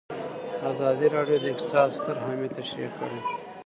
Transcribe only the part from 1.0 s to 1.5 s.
راډیو د